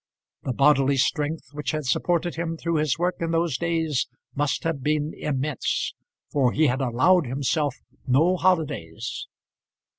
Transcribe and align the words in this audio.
The 0.41 0.53
bodily 0.53 0.97
strength 0.97 1.49
which 1.53 1.69
had 1.73 1.85
supported 1.85 2.33
him 2.33 2.57
through 2.57 2.77
his 2.77 2.97
work 2.97 3.17
in 3.19 3.29
those 3.29 3.55
days 3.55 4.07
must 4.33 4.63
have 4.63 4.81
been 4.81 5.13
immense, 5.15 5.93
for 6.31 6.53
he 6.53 6.65
had 6.65 6.81
allowed 6.81 7.27
himself 7.27 7.75
no 8.07 8.35
holidays. 8.35 9.27